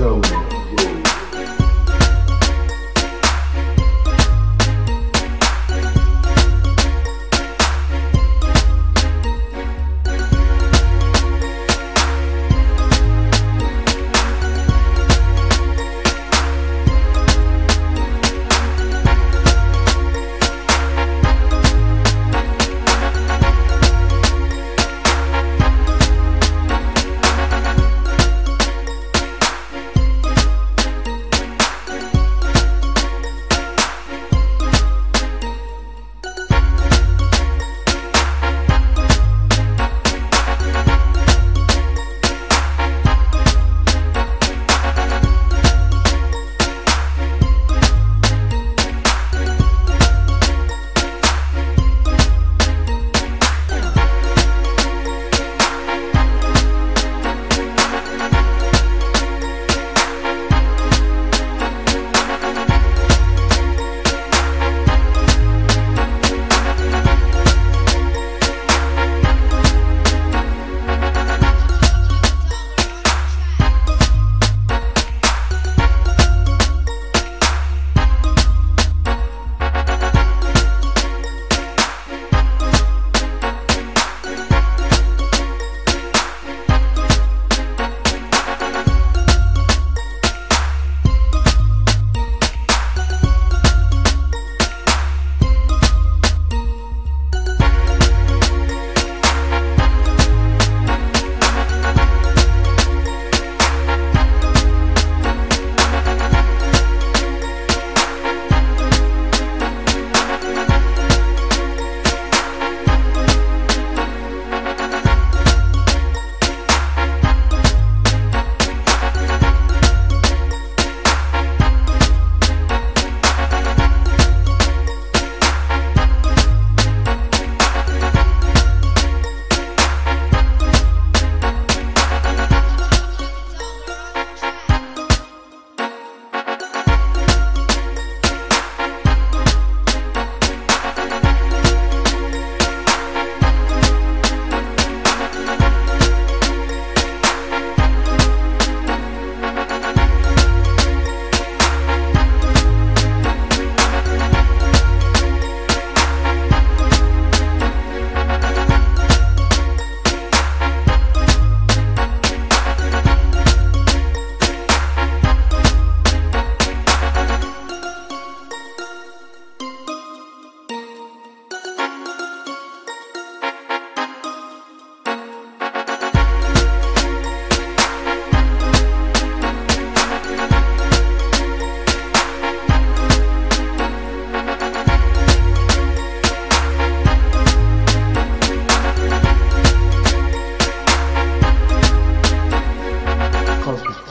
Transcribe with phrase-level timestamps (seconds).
[0.00, 0.59] show.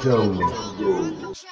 [0.01, 1.45] Jones.